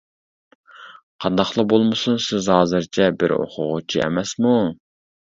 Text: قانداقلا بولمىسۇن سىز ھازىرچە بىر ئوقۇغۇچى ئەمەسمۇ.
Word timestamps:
قانداقلا 1.25 1.65
بولمىسۇن 1.73 2.17
سىز 2.27 2.47
ھازىرچە 2.53 3.07
بىر 3.19 3.33
ئوقۇغۇچى 3.35 4.01
ئەمەسمۇ. 4.07 4.55